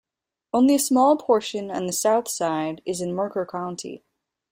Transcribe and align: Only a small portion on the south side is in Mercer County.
Only 0.51 0.73
a 0.73 0.79
small 0.79 1.15
portion 1.15 1.69
on 1.69 1.85
the 1.85 1.93
south 1.93 2.27
side 2.27 2.81
is 2.87 3.01
in 3.01 3.13
Mercer 3.13 3.45
County. 3.45 4.03